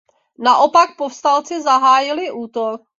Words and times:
Naopak 0.39 0.95
povstalci 0.97 1.61
zahájili 1.61 2.31
útok. 2.31 2.81